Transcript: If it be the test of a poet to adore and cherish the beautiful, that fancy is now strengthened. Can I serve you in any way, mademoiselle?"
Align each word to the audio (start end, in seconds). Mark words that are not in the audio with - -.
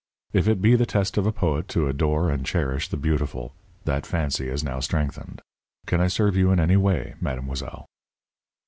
If 0.33 0.47
it 0.47 0.63
be 0.63 0.75
the 0.75 0.87
test 0.87 1.15
of 1.19 1.27
a 1.27 1.31
poet 1.31 1.67
to 1.67 1.87
adore 1.87 2.31
and 2.31 2.43
cherish 2.43 2.87
the 2.87 2.97
beautiful, 2.97 3.53
that 3.85 4.07
fancy 4.07 4.47
is 4.49 4.63
now 4.63 4.79
strengthened. 4.79 5.41
Can 5.85 6.01
I 6.01 6.07
serve 6.07 6.35
you 6.35 6.49
in 6.49 6.59
any 6.59 6.75
way, 6.75 7.13
mademoiselle?" 7.21 7.85